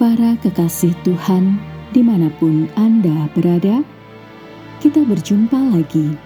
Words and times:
Para 0.00 0.32
kekasih 0.40 0.96
Tuhan, 1.04 1.60
di 1.92 2.00
mana 2.00 2.32
pun 2.40 2.64
Anda 2.72 3.28
berada, 3.36 3.84
kita 4.80 5.04
berjumpa 5.04 5.76
lagi 5.76 6.16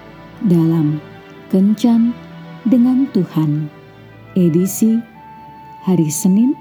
dalam 0.46 1.02
Kencan 1.50 2.14
dengan 2.70 3.10
Tuhan, 3.10 3.66
edisi 4.38 4.94
hari 5.82 6.06
Senin 6.06 6.54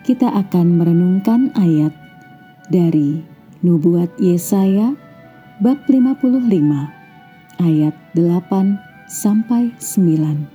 kita 0.00 0.32
akan 0.32 0.80
merenungkan 0.80 1.52
ayat 1.60 1.92
dari 2.72 3.20
Nubuat 3.60 4.16
Yesaya 4.16 4.96
bab 5.60 5.84
55 5.84 7.03
ayat 7.62 7.94
8 8.16 8.78
sampai 9.06 9.70
9. 9.78 10.48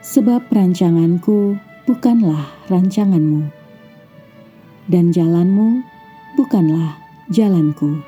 Sebab 0.00 0.42
rancanganku 0.50 1.54
bukanlah 1.86 2.50
rancanganmu, 2.66 3.46
dan 4.90 5.14
jalanmu 5.14 5.82
bukanlah 6.34 6.98
jalanku. 7.30 8.02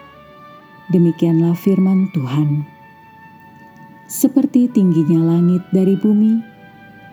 Demikianlah 0.90 1.54
firman 1.54 2.10
Tuhan. 2.12 2.66
Seperti 4.10 4.68
tingginya 4.68 5.36
langit 5.36 5.64
dari 5.72 5.96
bumi, 5.96 6.42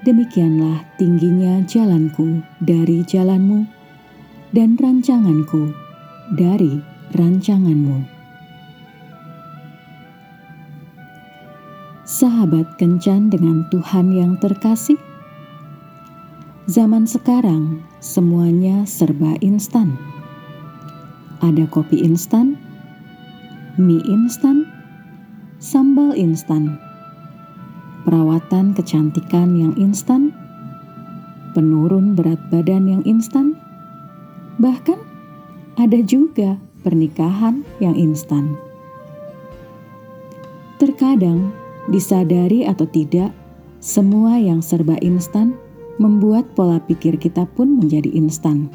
demikianlah 0.03 0.83
tingginya 0.99 1.63
jalanku 1.63 2.43
dari 2.59 3.05
jalanmu, 3.07 3.63
dan 4.51 4.75
rancanganku 4.75 5.71
dari 6.35 6.81
rancanganmu. 7.15 8.18
Sahabat 12.19 12.75
kencan 12.75 13.31
dengan 13.31 13.63
Tuhan 13.71 14.11
yang 14.11 14.35
terkasih. 14.43 14.99
Zaman 16.67 17.07
sekarang 17.07 17.79
semuanya 18.03 18.83
serba 18.83 19.39
instan. 19.39 19.95
Ada 21.39 21.63
kopi 21.71 22.03
instan, 22.03 22.59
mie 23.79 24.03
instan, 24.03 24.67
sambal 25.63 26.11
instan, 26.11 26.75
perawatan 28.03 28.75
kecantikan 28.75 29.55
yang 29.55 29.71
instan, 29.79 30.35
penurun 31.55 32.19
berat 32.19 32.43
badan 32.51 32.99
yang 32.99 33.03
instan, 33.07 33.55
bahkan 34.59 34.99
ada 35.79 36.03
juga 36.03 36.59
pernikahan 36.83 37.63
yang 37.79 37.95
instan. 37.95 38.59
Terkadang 40.83 41.55
Disadari 41.89 42.69
atau 42.69 42.85
tidak, 42.85 43.33
semua 43.81 44.37
yang 44.37 44.61
serba 44.61 44.93
instan 45.01 45.57
membuat 45.97 46.45
pola 46.53 46.77
pikir 46.77 47.17
kita 47.17 47.49
pun 47.57 47.81
menjadi 47.81 48.13
instan. 48.13 48.69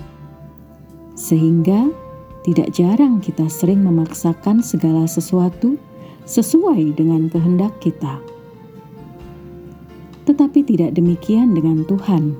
Sehingga 1.14 1.94
tidak 2.42 2.74
jarang 2.74 3.22
kita 3.22 3.46
sering 3.46 3.86
memaksakan 3.86 4.66
segala 4.66 5.06
sesuatu 5.06 5.78
sesuai 6.26 6.98
dengan 6.98 7.30
kehendak 7.30 7.78
kita. 7.78 8.18
Tetapi 10.26 10.66
tidak 10.66 10.98
demikian 10.98 11.54
dengan 11.54 11.86
Tuhan. 11.86 12.34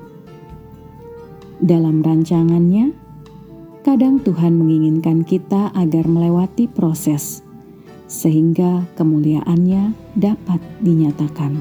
Dalam 1.63 2.03
rancangannya, 2.03 2.91
kadang 3.87 4.19
Tuhan 4.19 4.59
menginginkan 4.59 5.23
kita 5.23 5.71
agar 5.71 6.05
melewati 6.11 6.67
proses 6.67 7.44
sehingga 8.07 8.85
kemuliaannya 8.95 9.97
dapat 10.17 10.61
dinyatakan. 10.85 11.57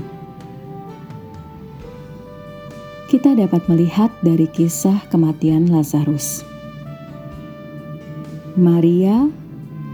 Kita 3.07 3.37
dapat 3.37 3.69
melihat 3.69 4.09
dari 4.25 4.49
kisah 4.49 5.05
kematian 5.13 5.69
Lazarus. 5.69 6.41
Maria, 8.57 9.29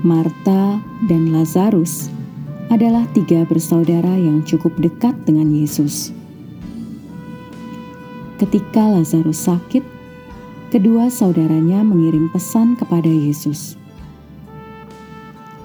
Marta, 0.03 0.79
dan 1.07 1.31
Lazarus 1.31 2.07
adalah 2.71 3.03
tiga 3.11 3.43
bersaudara 3.43 4.15
yang 4.15 4.43
cukup 4.47 4.71
dekat 4.79 5.15
dengan 5.27 5.51
Yesus. 5.51 6.15
Ketika 8.39 8.87
Lazarus 8.87 9.51
sakit, 9.51 9.83
kedua 10.71 11.11
saudaranya 11.11 11.83
mengirim 11.83 12.31
pesan 12.31 12.79
kepada 12.79 13.11
Yesus 13.11 13.78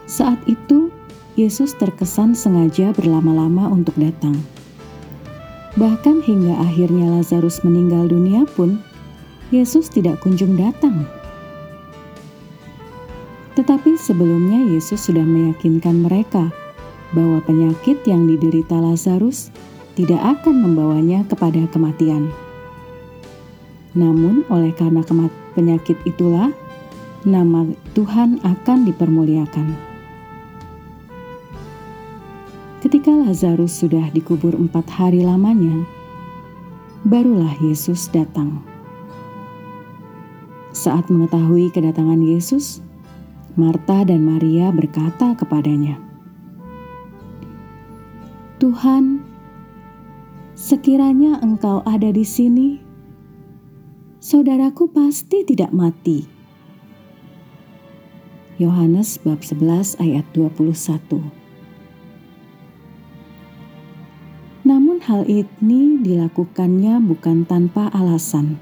saat 0.04 0.36
itu, 0.44 0.92
Yesus 1.34 1.74
terkesan 1.74 2.36
sengaja 2.36 2.92
berlama-lama 2.94 3.66
untuk 3.72 3.96
datang. 3.98 4.36
Bahkan 5.74 6.22
hingga 6.22 6.54
akhirnya 6.62 7.10
Lazarus 7.18 7.66
meninggal 7.66 8.06
dunia 8.06 8.46
pun, 8.54 8.78
Yesus 9.50 9.90
tidak 9.90 10.22
kunjung 10.22 10.54
datang. 10.54 11.02
Tetapi 13.58 13.98
sebelumnya 13.98 14.70
Yesus 14.70 15.10
sudah 15.10 15.26
meyakinkan 15.26 16.06
mereka 16.06 16.52
bahwa 17.14 17.42
penyakit 17.42 18.02
yang 18.06 18.26
diderita 18.30 18.78
Lazarus 18.78 19.50
tidak 19.98 20.22
akan 20.22 20.62
membawanya 20.62 21.22
kepada 21.26 21.66
kematian. 21.70 22.30
Namun, 23.94 24.42
oleh 24.50 24.74
karena 24.74 25.06
penyakit 25.54 25.94
itulah 26.02 26.50
nama 27.22 27.66
Tuhan 27.94 28.42
akan 28.42 28.78
dipermuliakan. 28.90 29.93
Lazarus 33.24 33.72
sudah 33.80 34.12
dikubur 34.12 34.52
empat 34.52 34.84
hari 34.84 35.24
lamanya, 35.24 35.88
barulah 37.08 37.56
Yesus 37.64 38.12
datang. 38.12 38.60
Saat 40.76 41.08
mengetahui 41.08 41.72
kedatangan 41.72 42.20
Yesus, 42.20 42.84
Marta 43.56 44.04
dan 44.04 44.28
Maria 44.28 44.68
berkata 44.68 45.32
kepadanya, 45.40 45.96
"Tuhan, 48.60 49.24
sekiranya 50.52 51.40
Engkau 51.40 51.80
ada 51.88 52.12
di 52.12 52.28
sini, 52.28 52.76
saudaraku 54.20 54.92
pasti 54.92 55.48
tidak 55.48 55.72
mati." 55.72 56.28
Yohanes 58.60 59.16
bab 59.16 59.40
11 59.40 59.96
ayat 59.96 60.28
21 60.36 61.43
hal 65.04 65.28
ini 65.28 66.00
dilakukannya 66.00 66.96
bukan 67.04 67.44
tanpa 67.44 67.92
alasan. 67.92 68.56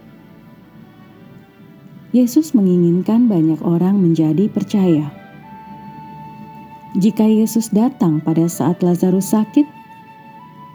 Yesus 2.10 2.50
menginginkan 2.52 3.30
banyak 3.30 3.62
orang 3.62 4.02
menjadi 4.02 4.50
percaya. 4.50 5.14
Jika 6.98 7.24
Yesus 7.24 7.72
datang 7.72 8.20
pada 8.20 8.50
saat 8.50 8.84
Lazarus 8.84 9.32
sakit, 9.32 9.64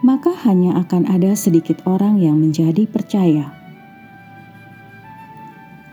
maka 0.01 0.33
hanya 0.47 0.81
akan 0.81 1.06
ada 1.06 1.35
sedikit 1.38 1.83
orang 1.85 2.17
yang 2.17 2.41
menjadi 2.41 2.89
percaya. 2.89 3.53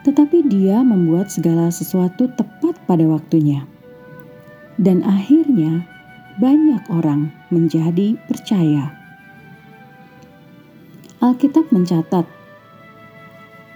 Tetapi 0.06 0.48
Dia 0.48 0.80
membuat 0.80 1.28
segala 1.28 1.68
sesuatu 1.68 2.30
tepat 2.32 2.78
pada 2.88 3.04
waktunya, 3.04 3.68
dan 4.80 5.04
akhirnya 5.04 5.84
banyak 6.40 6.80
orang 6.88 7.34
menjadi 7.52 8.16
percaya. 8.24 9.03
Alkitab 11.24 11.72
mencatat 11.72 12.28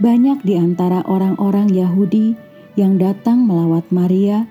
banyak 0.04 0.44
di 0.44 0.60
antara 0.60 1.00
orang-orang 1.08 1.72
Yahudi 1.72 2.36
yang 2.76 3.00
datang 3.00 3.48
melawat 3.48 3.88
Maria 3.88 4.44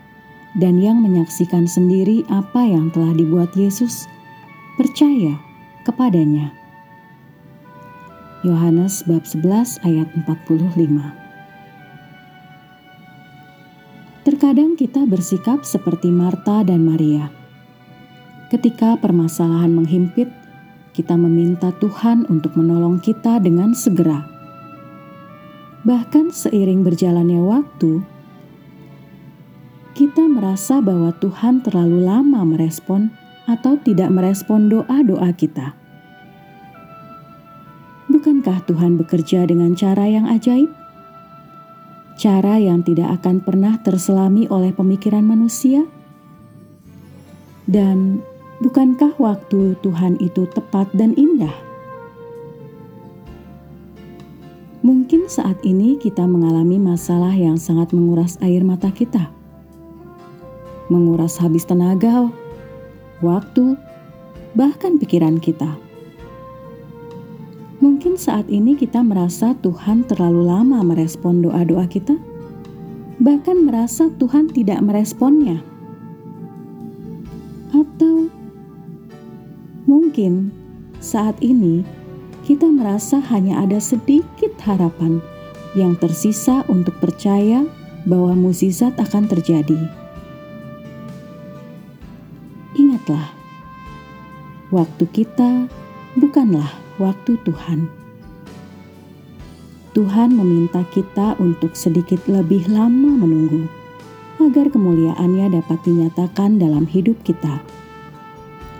dan 0.58 0.82
yang 0.82 1.06
menyaksikan 1.06 1.70
sendiri 1.70 2.26
apa 2.34 2.66
yang 2.66 2.90
telah 2.90 3.14
dibuat 3.14 3.54
Yesus 3.54 4.10
percaya 4.82 5.38
kepadanya. 5.86 6.50
Yohanes 8.42 9.06
bab 9.06 9.30
11 9.30 9.78
ayat 9.86 10.10
45 10.26 10.74
Terkadang 14.26 14.74
kita 14.74 15.06
bersikap 15.06 15.62
seperti 15.62 16.10
Marta 16.10 16.66
dan 16.66 16.82
Maria. 16.82 17.30
Ketika 18.50 18.98
permasalahan 18.98 19.70
menghimpit, 19.70 20.34
kita 20.98 21.14
meminta 21.14 21.70
Tuhan 21.78 22.26
untuk 22.26 22.58
menolong 22.58 22.98
kita 22.98 23.38
dengan 23.38 23.78
segera. 23.78 24.26
Bahkan 25.86 26.34
seiring 26.34 26.82
berjalannya 26.82 27.38
waktu, 27.38 28.02
kita 29.94 30.26
merasa 30.26 30.82
bahwa 30.82 31.14
Tuhan 31.22 31.62
terlalu 31.62 32.02
lama 32.02 32.42
merespon 32.42 33.14
atau 33.46 33.78
tidak 33.78 34.10
merespon 34.10 34.74
doa-doa 34.74 35.30
kita. 35.38 35.78
Bukankah 38.10 38.66
Tuhan 38.66 38.98
bekerja 38.98 39.46
dengan 39.46 39.78
cara 39.78 40.10
yang 40.10 40.26
ajaib? 40.26 40.74
Cara 42.18 42.58
yang 42.58 42.82
tidak 42.82 43.22
akan 43.22 43.46
pernah 43.46 43.78
terselami 43.86 44.50
oleh 44.50 44.74
pemikiran 44.74 45.22
manusia? 45.22 45.86
Dan 47.70 48.26
bukankah 48.58 49.14
waktu 49.22 49.78
Tuhan 49.86 50.18
itu 50.18 50.50
tepat 50.50 50.90
dan 50.98 51.14
indah? 51.14 51.54
Mungkin 54.86 55.28
saat 55.28 55.60
ini 55.68 56.00
kita 56.00 56.24
mengalami 56.24 56.80
masalah 56.80 57.34
yang 57.36 57.60
sangat 57.60 57.92
menguras 57.92 58.40
air 58.40 58.64
mata 58.64 58.88
kita, 58.88 59.28
menguras 60.88 61.36
habis 61.42 61.68
tenaga, 61.68 62.32
waktu, 63.20 63.76
bahkan 64.56 64.96
pikiran 64.96 65.44
kita. 65.44 65.68
Mungkin 67.78 68.18
saat 68.18 68.50
ini 68.50 68.74
kita 68.74 69.04
merasa 69.04 69.54
Tuhan 69.60 70.08
terlalu 70.08 70.50
lama 70.50 70.82
merespon 70.82 71.46
doa-doa 71.46 71.86
kita, 71.86 72.16
bahkan 73.22 73.68
merasa 73.68 74.10
Tuhan 74.18 74.50
tidak 74.50 74.82
meresponnya, 74.82 75.62
mungkin 80.18 80.50
saat 80.98 81.38
ini 81.46 81.86
kita 82.42 82.66
merasa 82.66 83.22
hanya 83.30 83.62
ada 83.62 83.78
sedikit 83.78 84.50
harapan 84.66 85.22
yang 85.78 85.94
tersisa 85.94 86.66
untuk 86.66 86.98
percaya 86.98 87.62
bahwa 88.10 88.34
mukjizat 88.34 88.98
akan 88.98 89.30
terjadi. 89.30 89.78
Ingatlah, 92.82 93.30
waktu 94.74 95.06
kita 95.14 95.70
bukanlah 96.18 96.74
waktu 96.98 97.38
Tuhan. 97.46 97.86
Tuhan 99.94 100.34
meminta 100.34 100.82
kita 100.98 101.38
untuk 101.38 101.78
sedikit 101.78 102.26
lebih 102.26 102.66
lama 102.74 103.22
menunggu 103.22 103.70
agar 104.42 104.74
kemuliaannya 104.74 105.62
dapat 105.62 105.78
dinyatakan 105.86 106.58
dalam 106.58 106.90
hidup 106.90 107.22
kita, 107.22 107.62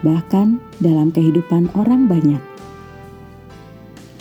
bahkan 0.06 0.62
dalam 0.78 1.10
kehidupan 1.10 1.70
orang 1.74 2.06
banyak. 2.06 2.42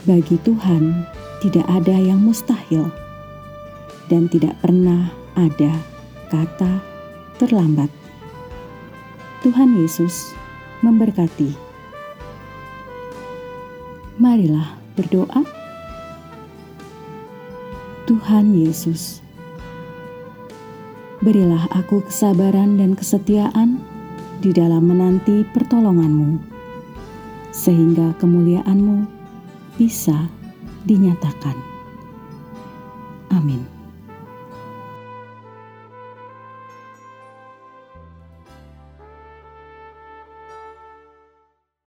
Bagi 0.06 0.38
Tuhan, 0.46 1.05
tidak 1.43 1.67
ada 1.67 1.96
yang 1.99 2.23
mustahil, 2.23 2.88
dan 4.06 4.31
tidak 4.31 4.55
pernah 4.62 5.11
ada 5.34 5.75
kata 6.31 6.81
terlambat. 7.37 7.90
Tuhan 9.44 9.76
Yesus 9.76 10.32
memberkati. 10.81 11.52
Marilah 14.17 14.81
berdoa. 14.96 15.44
Tuhan 18.06 18.55
Yesus, 18.55 19.19
berilah 21.19 21.67
aku 21.75 22.06
kesabaran 22.06 22.78
dan 22.78 22.94
kesetiaan 22.94 23.82
di 24.47 24.55
dalam 24.55 24.87
menanti 24.87 25.43
pertolonganmu, 25.51 26.39
sehingga 27.51 28.15
kemuliaanmu 28.23 29.03
bisa 29.75 30.31
dinyatakan. 30.87 31.59
Amin. 33.35 33.75